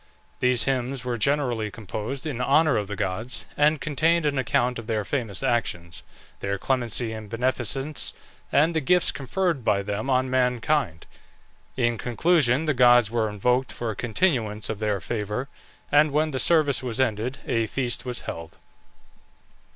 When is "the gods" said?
2.87-3.45, 12.65-13.11